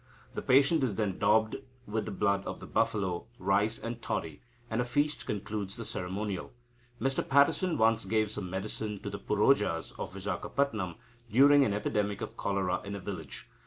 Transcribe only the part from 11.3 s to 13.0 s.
during an epidemic of cholera in a